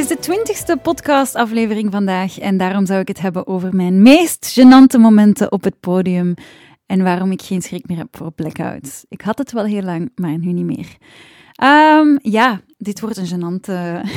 [0.00, 5.00] is de twintigste podcastaflevering vandaag en daarom zou ik het hebben over mijn meest gênante
[5.00, 6.34] momenten op het podium
[6.86, 9.04] en waarom ik geen schrik meer heb voor blackouts.
[9.08, 10.96] Ik had het wel heel lang, maar nu niet meer.
[11.52, 14.08] Ehm, ja, dit wordt een gênante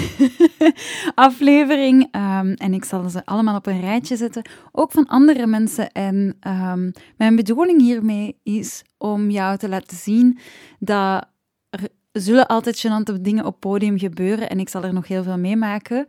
[1.27, 5.91] aflevering ehm, en ik zal ze allemaal op een rijtje zetten, ook van andere mensen.
[5.91, 10.39] En ehm, mijn bedoeling hiermee is om jou te laten zien
[10.79, 11.27] dat
[11.69, 15.37] er zullen altijd gênante dingen op podium gebeuren en ik zal er nog heel veel
[15.37, 16.05] meemaken,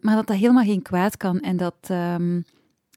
[0.00, 1.90] maar dat dat helemaal geen kwaad kan en dat,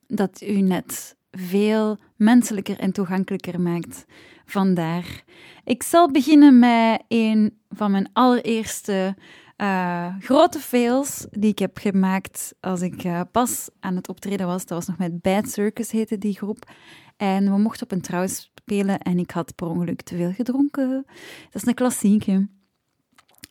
[0.08, 4.06] dat u net veel menselijker en toegankelijker maakt.
[4.46, 5.24] Vandaar.
[5.64, 9.16] Ik zal beginnen met een van mijn allereerste
[9.58, 14.66] uh, grote fails die ik heb gemaakt als ik uh, pas aan het optreden was.
[14.66, 16.70] Dat was nog met Bad Circus, heette die groep.
[17.18, 18.26] En we mochten op een trouw
[18.68, 21.06] spelen en ik had per ongeluk te veel gedronken.
[21.52, 22.48] Dat is een klassieke.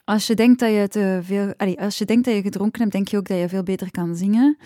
[0.05, 3.09] Als je denkt dat je te veel, als je denkt dat je gedronken hebt, denk
[3.09, 4.57] je ook dat je veel beter kan zingen.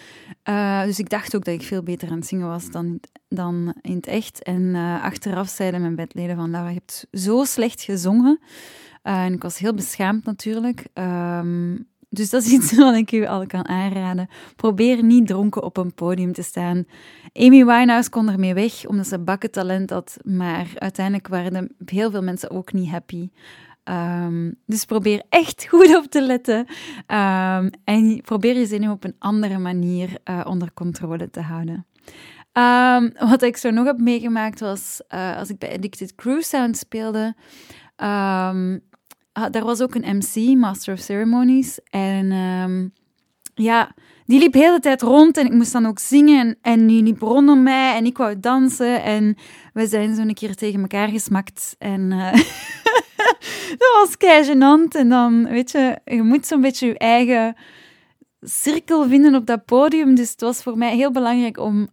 [0.49, 3.75] Uh, dus ik dacht ook dat ik veel beter aan het zingen was dan, dan
[3.81, 4.43] in het echt.
[4.43, 8.39] En uh, achteraf zeiden mijn bedleden van, Laura, je hebt zo slecht gezongen.
[9.05, 10.87] Uh, en ik was heel beschaamd natuurlijk.
[10.95, 14.29] Um, dus dat is iets wat ik u al kan aanraden.
[14.57, 16.85] Probeer niet dronken op een podium te staan.
[17.33, 20.17] Amy Winehouse kon ermee weg, omdat ze bakken talent had.
[20.23, 23.29] Maar uiteindelijk waren heel veel mensen ook niet happy.
[23.85, 26.59] Um, dus probeer echt goed op te letten.
[27.07, 31.87] Um, en probeer je zin op een andere manier uh, onder controle te houden.
[32.53, 36.77] Um, wat ik zo nog heb meegemaakt was, uh, als ik bij Addicted Crew Sound
[36.77, 37.35] speelde,
[39.33, 41.81] daar was ook een MC, Master of Ceremonies.
[41.91, 42.33] En
[43.55, 43.95] ja,
[44.31, 46.47] die liep de hele tijd rond en ik moest dan ook zingen.
[46.47, 49.03] En, en die liep rondom mij en ik wou dansen.
[49.03, 49.37] En
[49.73, 51.77] we zijn zo een keer tegen elkaar gesmakt.
[51.79, 52.33] En uh,
[53.81, 54.51] dat was kei.
[54.51, 57.57] En dan, weet je, je moet zo'n beetje je eigen
[58.41, 60.15] cirkel vinden op dat podium.
[60.15, 61.89] Dus het was voor mij heel belangrijk om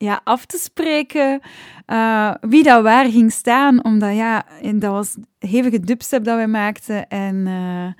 [0.00, 1.40] ja, af te spreken
[1.86, 3.84] uh, wie dat waar ging staan.
[3.84, 7.08] Omdat ja, dat was hevige dubstep dat we maakten.
[7.08, 7.92] En uh,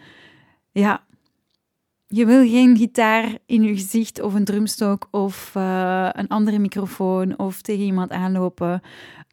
[0.72, 1.04] ja,
[2.06, 7.38] je wil geen gitaar in je gezicht of een drumstok of uh, een andere microfoon
[7.38, 8.80] of tegen iemand aanlopen.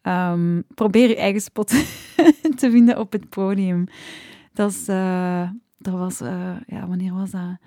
[0.02, 1.68] Um, probeer je eigen spot
[2.60, 3.86] te vinden op het podium.
[4.52, 4.84] Dat,
[5.78, 6.18] was,
[6.66, 7.58] ja, wanneer was dat?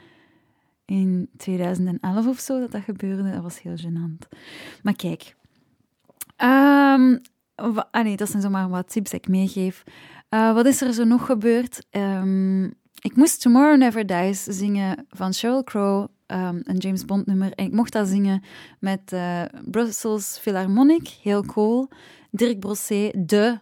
[0.92, 3.32] In 2011 of zo dat dat gebeurde.
[3.32, 4.28] Dat was heel gênant.
[4.84, 5.36] Maar kijk,
[6.38, 7.22] um,
[7.92, 9.84] ah nee, dat zijn zomaar wat tips die ik meegeef.
[10.30, 11.86] Uh, wat is er zo nog gebeurd?
[11.92, 17.52] Um, ik moest Tomorrow Never Dies zingen van Sheryl Crow, um, een James Bond nummer.
[17.54, 18.44] En ik mocht dat zingen
[18.80, 21.90] met uh, Brussels Philharmonic, heel cool.
[22.32, 23.60] Dirk Brossé, de,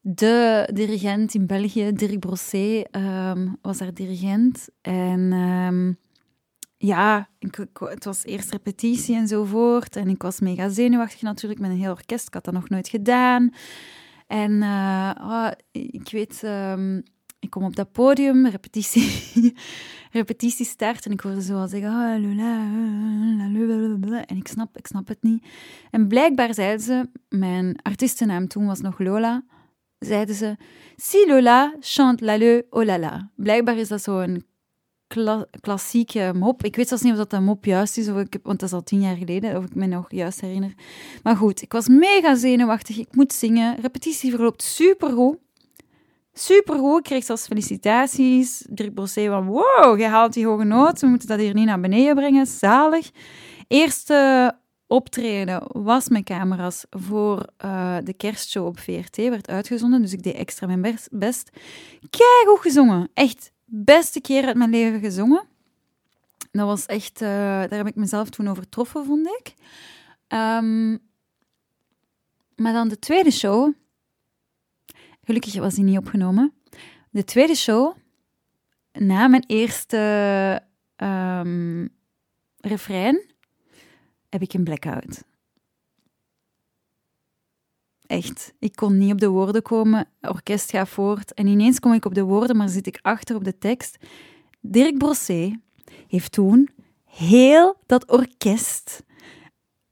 [0.00, 1.92] de dirigent in België.
[1.92, 4.68] Dirk Brossé um, was daar dirigent.
[4.80, 5.32] En
[6.82, 9.96] ja, ik, het was eerst repetitie enzovoort.
[9.96, 12.26] En ik was mega zenuwachtig natuurlijk met een heel orkest.
[12.26, 13.54] Ik had dat nog nooit gedaan.
[14.26, 16.42] En uh, oh, ik weet
[17.40, 19.54] ik kom op dat podium, repetitie,
[20.20, 22.12] repetitie start en ik hoorde zo al zeggen, ah,
[24.26, 25.46] en ik snap, ik snap het niet.
[25.90, 29.44] En blijkbaar zeiden ze, mijn artiestennaam toen was nog Lola,
[29.98, 30.56] zeiden ze,
[30.96, 33.30] si Lola chante la le, oh la la.
[33.36, 34.44] Blijkbaar is dat zo'n
[35.10, 36.64] kla klassieke mop.
[36.64, 38.74] Ik weet zelfs niet of dat een mop juist is, of ik, want dat is
[38.74, 40.74] al tien jaar geleden, of ik me nog juist herinner.
[41.22, 43.80] Maar goed, ik was mega zenuwachtig, ik moet zingen.
[43.80, 45.38] Repetitie verloopt supergoed.
[46.32, 48.66] Supergoed, ik kreeg zelfs felicitaties.
[48.68, 51.80] Dirk Brossé van, wow, je haalt die hoge noot, we moeten dat hier niet naar
[51.80, 53.10] beneden brengen, zalig.
[53.68, 54.52] Eerste
[54.86, 60.34] optreden was mijn camera's voor uh, de kerstshow op VRT, werd uitgezonden, dus ik deed
[60.34, 61.08] extra mijn best.
[61.10, 61.50] best.
[62.46, 65.44] goed gezongen, echt beste keer uit mijn leven gezongen.
[66.50, 69.54] Dat was echt, uh, daar heb ik mezelf toen overtroffen, vond ik.
[70.28, 70.98] Um,
[72.56, 73.72] maar dan de tweede show,
[75.30, 76.52] Gelukkig was die niet opgenomen.
[77.10, 77.96] De tweede show,
[78.92, 80.62] na mijn eerste
[80.96, 81.88] um,
[82.56, 83.24] refrein,
[84.28, 85.22] heb ik een blackout.
[88.10, 88.54] Echt.
[88.58, 90.08] Ik kon niet op de woorden komen.
[90.20, 91.34] Orkest gaat voort.
[91.34, 93.98] En ineens kom ik op de woorden, maar zit ik achter op de tekst.
[94.60, 95.60] Dirk Brossé
[96.08, 96.68] heeft toen
[97.04, 99.04] heel dat orkest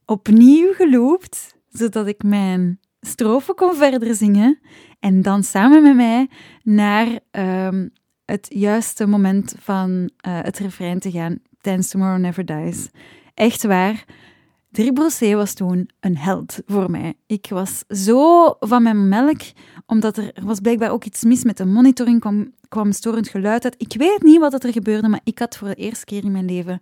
[0.05, 4.59] opnieuw geloopt, zodat ik mijn strofe kon verder zingen.
[4.99, 6.29] En dan samen met mij
[6.63, 7.87] naar ehm,
[8.25, 10.09] het juiste moment van uh,
[10.41, 12.89] het refrein te gaan tijdens Tomorrow Never Dies.
[13.33, 14.05] Echt waar.
[14.71, 17.13] Brossé was toen een held voor mij.
[17.25, 19.41] Ik was zo van mijn melk,
[19.85, 23.75] omdat er, was blijkbaar ook iets mis met de monitoring, kwam, kwam storend geluid uit.
[23.77, 26.45] Ik weet niet wat er gebeurde, maar ik had voor de eerste keer in mijn
[26.45, 26.79] leven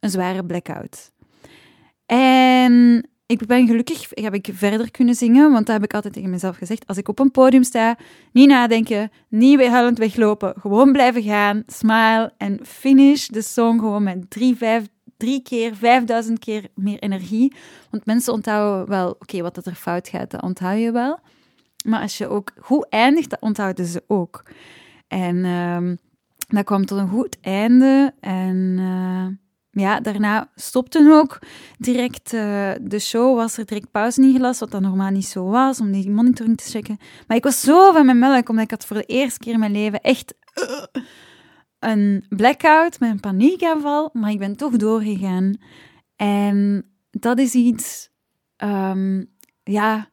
[0.00, 1.12] een zware blackout.
[2.06, 6.30] En ik ben gelukkig, heb ik verder kunnen zingen, want dat heb ik altijd tegen
[6.30, 6.86] mezelf gezegd.
[6.86, 7.96] Als ik op een podium sta,
[8.32, 14.30] niet nadenken, niet huilend weglopen, gewoon blijven gaan, smile en finish de song gewoon met
[14.30, 14.86] drie, vijf,
[15.18, 17.54] drie keer, vijfduizend keer meer energie.
[17.90, 21.18] Want mensen onthouden wel, oké, wat er fout gaat, dat onthoud je wel.
[21.84, 24.42] Maar als je ook goed eindigt, dat onthouden ze ook.
[25.08, 25.96] En uh,
[26.48, 28.14] dat kwam tot een goed einde.
[28.20, 29.26] En uh,
[29.82, 31.38] ja, daarna stopte ook
[31.78, 33.36] direct uh, de show.
[33.36, 36.70] Was er direct pauze ingelast, wat dat normaal niet zo was, om die monitoring te
[36.70, 36.98] checken.
[37.26, 39.58] Maar ik was zo van mijn melk, omdat ik had voor de eerste keer in
[39.58, 41.02] mijn leven echt uh,
[41.78, 44.10] een blackout met een paniekaanval.
[44.12, 45.54] Maar ik ben toch doorgegaan.
[46.16, 48.10] En dat is iets,
[48.56, 49.26] um,
[49.62, 50.10] ja,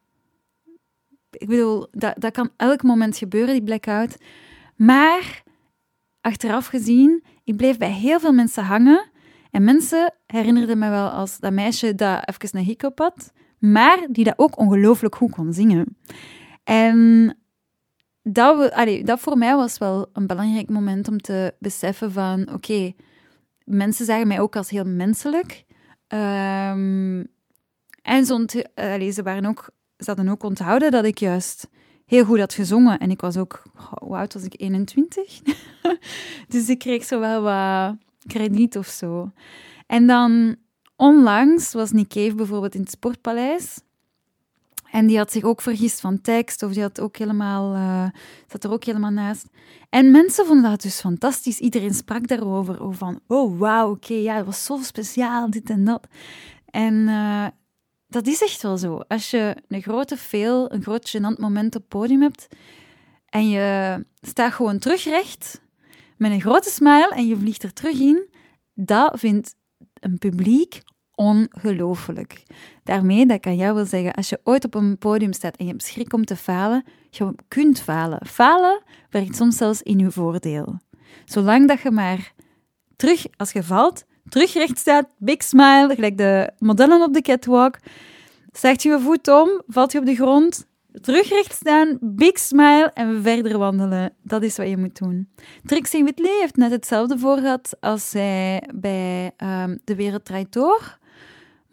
[1.32, 4.18] ik bedoel, dat, dat kan elk moment gebeuren, die blackout.
[4.76, 5.44] Maar
[6.22, 9.10] achteraf gezien, ik bleef bij heel veel mensen hangen.
[9.52, 14.24] En mensen herinnerden me wel als dat meisje dat even een hiccup had, maar die
[14.24, 15.98] dat ook ongelooflijk goed kon zingen.
[16.64, 17.38] En
[18.28, 18.74] dat,
[19.04, 22.94] dat voor mij was wel een belangrijk moment om te beseffen van, oké,
[23.64, 25.66] mensen zagen mij ook als heel menselijk.
[26.08, 27.28] Um,
[28.02, 31.68] en ze, waren ook, ze hadden ook onthouden dat ik juist
[32.06, 33.00] heel goed had gezongen.
[33.00, 33.64] En ik was ook,
[34.00, 34.62] hoe oud was ik?
[34.62, 35.42] 21?
[36.48, 37.96] dus ik kreeg zo wel wat
[38.28, 39.32] krediet of zo.
[39.88, 40.56] En dan
[40.96, 43.80] onlangs was Nick bijvoorbeeld in het Sportpaleis.
[44.96, 48.08] En die had zich ook vergist van tekst, of die had ook helemaal, uh,
[48.48, 49.48] zat er ook helemaal naast.
[49.90, 51.60] En mensen vonden dat dus fantastisch.
[51.60, 52.82] Iedereen sprak daarover.
[52.82, 56.08] Over van, oh wauw, oké, ja, dat was zo speciaal, dit en dat.
[56.66, 57.48] En uh,
[58.08, 58.98] dat is echt wel zo.
[59.08, 62.48] Als je een grote veel, een groot gênant moment op het podium hebt
[63.30, 65.62] en je staat gewoon terugrecht
[66.18, 68.28] met een grote smile en je vliegt er terug in,
[68.74, 69.56] dat vindt
[69.94, 70.82] een publiek
[71.16, 72.44] ongelooflijk.
[72.84, 75.72] Daarmee, dat kan jou wel zeggen, als je ooit op een podium staat en je
[75.72, 78.26] hebt schrik om te falen, je kunt falen.
[78.26, 80.80] Falen werkt soms zelfs in je voordeel.
[81.26, 82.34] Zolang dat je maar
[82.96, 87.78] terug, als je valt, terug recht staat, big smile, gelijk de modellen op de catwalk.
[88.52, 90.68] Zegt je je voet om, valt je op de grond,
[91.02, 94.14] terug recht staan, big smile en verder wandelen.
[94.24, 95.30] Dat is wat je moet doen.
[95.66, 100.98] Trixie Whitley heeft net hetzelfde voor gehad als zij bij um, De Wereld Door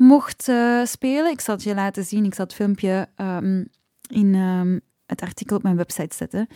[0.03, 1.31] mocht uh, spelen.
[1.31, 2.25] Ik zal het je laten zien.
[2.25, 3.69] Ik zal het filmpje um,
[4.09, 6.47] in um, het artikel op mijn website zetten.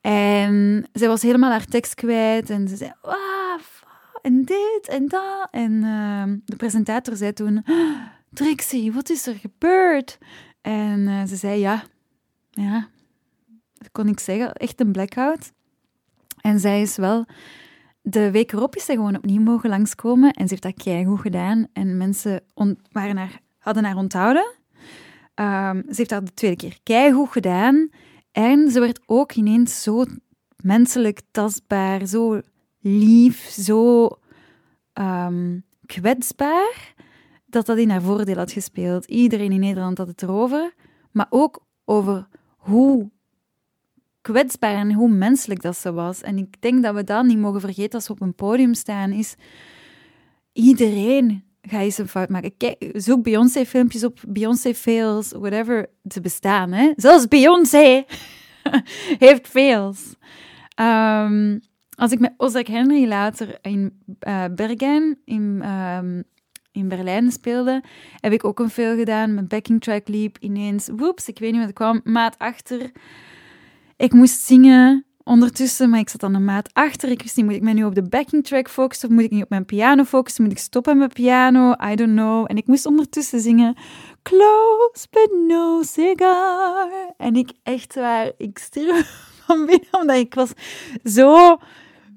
[0.00, 2.92] En zij was helemaal haar tekst kwijt en ze zei...
[3.02, 3.60] Wow,
[4.22, 5.48] en dit en dat.
[5.50, 7.64] En uh, de presentator zei toen:
[8.32, 10.18] Trixie, wat is er gebeurd?
[10.60, 11.82] En uh, ze zei: Ja,
[12.50, 12.88] ja,
[13.74, 15.52] dat kon ik zeggen, echt een blackout.
[16.40, 17.26] En zij is wel.
[18.02, 21.66] De week erop is zij gewoon opnieuw mogen langskomen en ze heeft dat keigoed gedaan.
[21.72, 22.42] En mensen
[22.92, 24.54] waren haar, hadden haar onthouden.
[25.34, 27.90] Um, ze heeft dat de tweede keer keigoed gedaan.
[28.32, 30.04] En ze werd ook ineens zo
[30.56, 32.40] menselijk tastbaar, zo
[32.80, 34.08] lief, zo
[34.94, 36.94] um, kwetsbaar,
[37.46, 39.04] dat dat in haar voordeel had gespeeld.
[39.04, 40.74] Iedereen in Nederland had het erover,
[41.10, 43.10] maar ook over hoe
[44.20, 46.22] kwetsbaar en hoe menselijk dat ze was.
[46.22, 49.12] En ik denk dat we dat niet mogen vergeten als we op een podium staan,
[49.12, 49.34] is
[50.52, 52.56] iedereen gaat eens een fout maken.
[52.56, 56.72] Kijk, zoek Beyoncé-filmpjes op, Beyoncé fails, whatever, te bestaan.
[56.72, 56.92] Hè?
[56.96, 58.04] Zelfs Beyoncé
[59.26, 60.14] heeft fails.
[60.80, 61.60] Um,
[61.94, 66.24] als ik met Ozak Henry later in uh, Bergen in, um,
[66.72, 67.82] in Berlijn speelde,
[68.16, 69.34] heb ik ook een veel gedaan.
[69.34, 70.88] Mijn backing track liep ineens.
[70.96, 72.00] Woeps, ik weet niet wat er kwam.
[72.04, 72.90] Maat achter.
[74.00, 77.10] Ik moest zingen ondertussen, maar ik zat aan de maat achter.
[77.10, 79.30] Ik wist niet, moet ik mij nu op de backing track focussen of moet ik
[79.30, 80.42] niet op mijn piano focussen?
[80.42, 81.74] Moet ik stoppen met piano?
[81.90, 82.44] I don't know.
[82.48, 83.76] En ik moest ondertussen zingen
[84.22, 86.90] Close but no cigar.
[87.16, 89.08] En ik echt waar, ik stierf
[89.46, 90.50] van binnen, omdat ik was
[91.04, 91.58] zo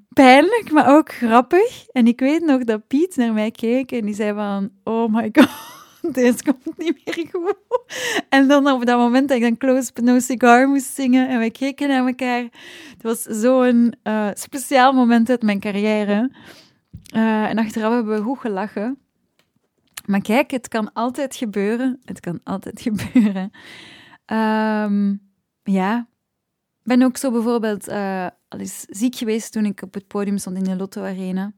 [0.08, 1.86] pijnlijk, maar ook grappig.
[1.92, 5.30] En ik weet nog dat Piet naar mij keek en die zei van, oh my
[5.32, 7.56] god, deze komt niet meer goed.
[8.28, 11.38] En dan op dat moment dat ik dan Close But No Cigar moest zingen en
[11.38, 12.42] wij keken naar elkaar.
[12.90, 16.30] Het was zo'n uh, speciaal moment uit mijn carrière.
[17.14, 18.98] Uh, en achteraf hebben we goed gelachen.
[20.06, 22.00] Maar kijk, het kan altijd gebeuren.
[22.04, 23.50] Het kan altijd gebeuren.
[24.26, 25.20] Um,
[25.62, 26.08] ja,
[26.82, 30.56] ben ook zo bijvoorbeeld uh, al eens ziek geweest toen ik op het podium stond
[30.56, 31.52] in de Lotto Arena.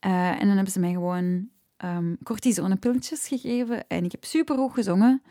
[0.00, 1.48] En dan hebben ze mij gewoon
[1.84, 3.86] um, cortisone pilletjes gegeven.
[3.88, 5.22] En ik heb superhoog gezongen.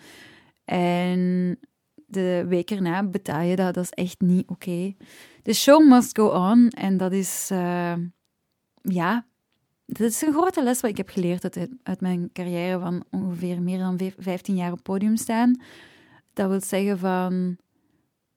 [0.65, 1.59] En
[2.05, 3.73] de week erna betaal je dat.
[3.73, 4.95] Dat is echt niet oké.
[5.43, 6.69] De show must go on.
[6.69, 7.93] En dat is, uh,
[8.81, 9.25] ja,
[9.85, 13.61] dat is een grote les wat ik heb geleerd uit, uit mijn carrière van ongeveer
[13.61, 15.61] meer dan 15 jaar op podium staan.
[16.33, 17.57] Dat wil zeggen van,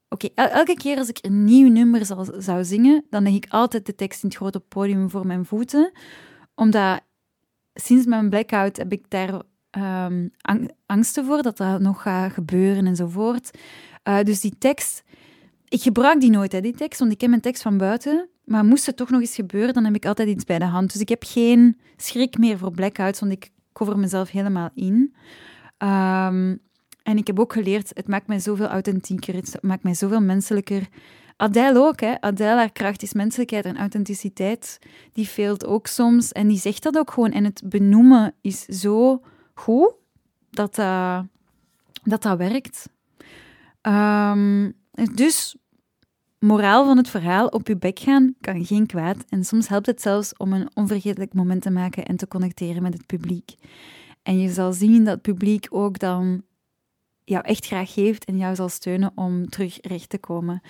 [0.09, 3.87] oké, elke keer als ik een nieuw nummer zal, zou zingen, dan leg ik altijd
[3.87, 5.93] de tekst in het grote podium voor mijn voeten.
[6.55, 7.01] Omdat
[7.75, 9.43] sinds mijn blackout heb ik daar
[10.07, 10.31] um,
[10.87, 13.59] angsten voor dat dat nog gaat gebeuren enzovoort.
[14.09, 15.03] Uh, dus die tekst,
[15.69, 18.29] ik gebruik die nooit, hè, die tekst, want ik ken mijn tekst van buiten.
[18.45, 20.93] Maar moest het toch nog eens gebeuren, dan heb ik altijd iets bij de hand.
[20.93, 25.15] Dus ik heb geen schrik meer voor blackouts, want ik cover mezelf helemaal in.
[25.79, 26.61] Um,
[27.03, 30.89] en ik heb ook geleerd, het maakt mij zoveel authentieker, het maakt mij zoveel menselijker.
[31.37, 32.21] Adele ook, hè.
[32.21, 34.79] Adele, haar kracht is menselijkheid en authenticiteit.
[35.13, 37.33] Die veelt ook soms en die zegt dat ook gewoon.
[37.33, 39.23] En het benoemen is zo
[39.55, 39.95] goed
[40.51, 41.25] dat dat,
[42.03, 42.89] dat, dat werkt.
[43.83, 44.73] Um,
[45.15, 45.57] dus,
[46.39, 49.17] moraal van het verhaal, op je bek gaan kan geen kwaad.
[49.29, 52.93] En soms helpt het zelfs om een onvergetelijk moment te maken en te connecteren met
[52.93, 53.55] het publiek.
[54.23, 56.43] En je zal zien dat het publiek ook dan
[57.25, 60.63] jou echt graag geeft en jou zal steunen om terug recht te komen.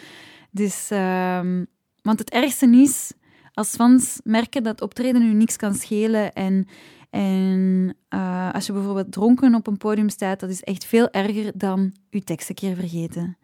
[0.55, 1.67] Dus, um,
[2.03, 3.13] want het ergste is
[3.55, 6.67] als fans merken dat optreden nu niks kan schelen en,
[7.11, 11.53] en uh, als je bijvoorbeeld dronken op een podium staat, dat is echt veel erger
[11.55, 13.37] dan je tekst een keer vergeten.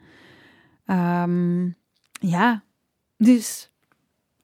[0.86, 1.76] Um,
[2.12, 2.62] ja,
[3.16, 3.72] dus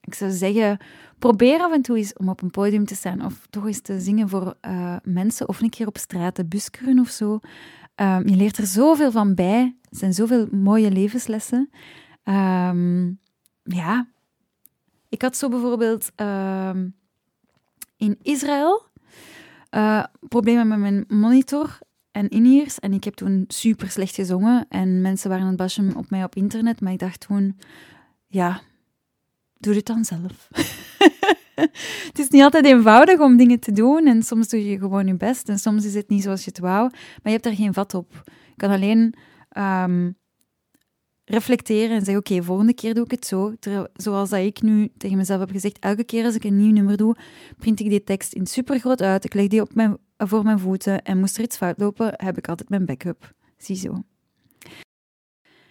[0.00, 0.78] ik zou zeggen,
[1.18, 4.00] probeer af en toe eens om op een podium te staan of toch eens te
[4.00, 7.40] zingen voor uh, mensen of een keer op straat te buskeren of zo.
[7.96, 9.76] Um, je leert er zoveel van bij.
[9.82, 11.70] Er zijn zoveel mooie levenslessen.
[12.24, 13.20] Um,
[13.62, 14.08] ja.
[15.08, 16.94] Ik had zo bijvoorbeeld um,
[17.96, 18.86] in Israël
[19.70, 21.78] uh, problemen met mijn monitor
[22.10, 22.78] en in-ears.
[22.78, 24.66] En ik heb toen super slecht gezongen.
[24.68, 26.80] En mensen waren aan het bashen op mij op internet.
[26.80, 27.58] Maar ik dacht toen,
[28.26, 28.60] ja,
[29.58, 30.48] doe het dan zelf.
[32.08, 35.14] het is niet altijd eenvoudig om dingen te doen en soms doe je gewoon je
[35.14, 37.74] best en soms is het niet zoals je het wou, maar je hebt daar geen
[37.74, 38.22] vat op.
[38.24, 39.14] Je kan alleen
[39.58, 40.16] um,
[41.24, 43.54] reflecteren en zeggen, oké, volgende keer doe ik het zo.
[43.94, 46.96] zoals dat ik nu tegen mezelf heb gezegd, elke keer als ik een nieuw nummer
[46.96, 47.16] doe,
[47.58, 51.02] print ik die tekst in supergroot uit, ik leg die op mijn, voor mijn voeten
[51.02, 53.34] en moest er iets fout lopen, heb ik altijd mijn backup.
[53.56, 54.02] Ziezo.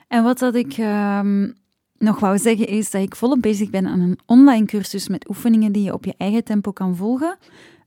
[0.08, 1.54] En wat dat ik um,
[1.98, 5.72] nog wou zeggen is dat ik volop bezig ben aan een online cursus met oefeningen
[5.72, 7.38] die je op je eigen tempo kan volgen.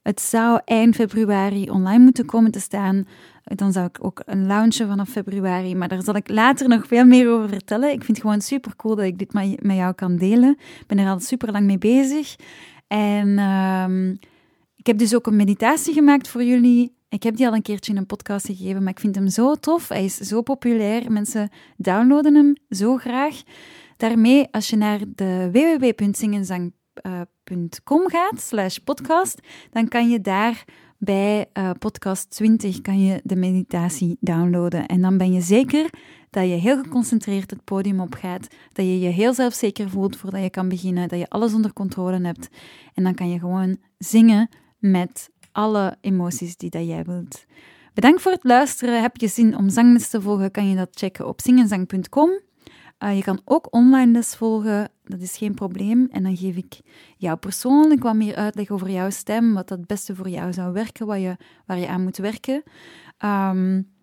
[0.07, 3.07] Het zou eind februari online moeten komen te staan.
[3.45, 7.05] Dan zou ik ook een launchen vanaf februari, maar daar zal ik later nog veel
[7.05, 7.93] meer over vertellen.
[7.93, 9.33] Ik vind het gewoon super cool dat ik dit
[9.63, 10.57] met jou kan delen.
[10.81, 12.37] Ik ben er al super lang mee bezig.
[12.87, 14.11] En uh,
[14.77, 16.97] ik heb dus ook een meditatie gemaakt voor jullie.
[17.09, 19.55] Ik heb die al een keertje in een podcast gegeven, maar ik vind hem zo
[19.55, 19.89] tof.
[19.89, 21.13] Hij is zo populair.
[21.13, 23.43] Mensen downloaden hem zo graag.
[23.97, 25.49] Daarmee, als je naar de
[27.85, 30.65] gaat, slash podcast, dan kan je daar
[30.99, 34.87] bij uh, podcast 20 kan je de meditatie downloaden.
[34.87, 35.91] En dan ben je zeker
[36.31, 40.43] dat je heel geconcentreerd het podium op gaat, dat je je heel zelfzeker voelt voordat
[40.43, 42.49] je kan beginnen, dat je alles onder controle hebt.
[42.95, 44.49] En dan kan je gewoon zingen
[44.79, 47.45] met alle emoties die dat jij wilt.
[47.95, 49.03] Bedankt voor het luisteren.
[49.03, 52.41] Heb je zin om zangles te volgen, kan je dat checken op zingenzang.com.
[52.99, 56.09] Uh, je kan ook online les volgen, dat is geen probleem.
[56.11, 56.81] En dan geef ik
[57.17, 61.07] jou persoonlijk wat meer uitleg over jouw stem, wat het beste voor jou zou werken,
[61.07, 61.37] wat je,
[61.67, 62.63] waar je aan moet werken.
[63.25, 63.95] Um,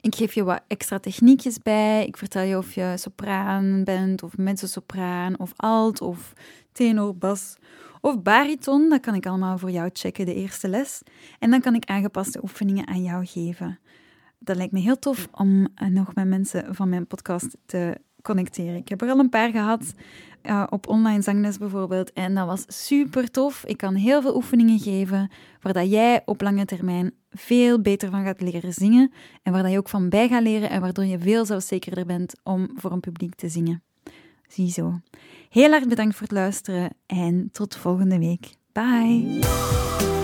[0.00, 2.06] ik geef je wat extra techniekjes bij.
[2.06, 6.32] Ik vertel je of je sopraan bent, of mezzo-sopraan, of alt, of
[6.72, 7.56] tenor, bas
[8.00, 8.88] of bariton.
[8.88, 11.02] Dat kan ik allemaal voor jou checken, de eerste les.
[11.38, 13.78] En dan kan ik aangepaste oefeningen aan jou geven.
[14.38, 18.76] Dat lijkt me heel tof om eh, nog met mensen van mijn podcast te connecteren.
[18.76, 19.94] Ik heb er al een paar gehad,
[20.42, 23.64] uh, op online zangles bijvoorbeeld, en dat was super tof.
[23.66, 28.24] Ik kan heel veel oefeningen geven, waar dat jij op lange termijn veel beter van
[28.24, 29.12] gaat leren zingen,
[29.42, 32.34] en waar dat je ook van bij gaat leren, en waardoor je veel zelfzekerder bent
[32.42, 33.82] om voor een publiek te zingen.
[34.48, 35.00] Ziezo.
[35.48, 38.54] Heel erg bedankt voor het luisteren, en tot volgende week.
[38.72, 40.21] Bye!